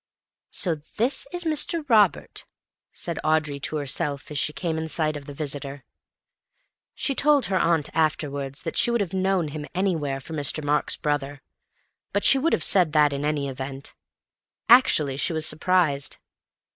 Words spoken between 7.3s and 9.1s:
her aunt afterwards that she would